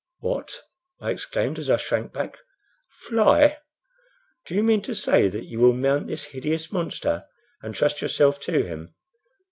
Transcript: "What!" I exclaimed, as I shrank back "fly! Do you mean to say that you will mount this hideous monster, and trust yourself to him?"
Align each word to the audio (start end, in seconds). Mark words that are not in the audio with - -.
"What!" 0.17 0.61
I 0.99 1.11
exclaimed, 1.11 1.59
as 1.59 1.69
I 1.69 1.77
shrank 1.77 2.11
back 2.11 2.37
"fly! 2.89 3.59
Do 4.47 4.55
you 4.55 4.63
mean 4.63 4.81
to 4.81 4.95
say 4.95 5.27
that 5.27 5.45
you 5.45 5.59
will 5.59 5.73
mount 5.73 6.07
this 6.07 6.23
hideous 6.33 6.71
monster, 6.71 7.25
and 7.61 7.75
trust 7.75 8.01
yourself 8.01 8.39
to 8.39 8.63
him?" 8.63 8.95